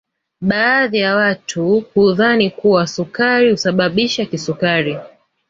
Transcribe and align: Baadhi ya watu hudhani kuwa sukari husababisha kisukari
Baadhi 0.41 0.97
ya 0.97 1.15
watu 1.15 1.79
hudhani 1.93 2.49
kuwa 2.51 2.87
sukari 2.87 3.51
husababisha 3.51 4.25
kisukari 4.25 4.97